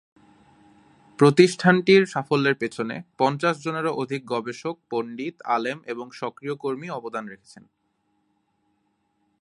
প্রতিষ্ঠানটির 1.19 2.05
সাফল্যের 2.05 2.55
পেছনে 2.55 2.95
পঞ্চাশ 3.17 3.55
জনেরও 3.63 3.91
অধিক 3.93 4.21
গবেষক 4.25 4.75
পণ্ডিত, 4.89 5.35
আলেম 5.45 5.77
এবং 5.85 6.05
সক্রিয় 6.11 6.55
কর্মী 6.55 6.87
অবদান 6.89 7.23
রেখেছেন। 7.27 7.63